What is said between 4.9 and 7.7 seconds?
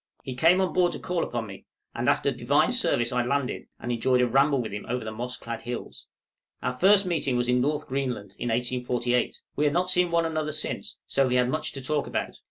the moss clad hills. Our first meeting was in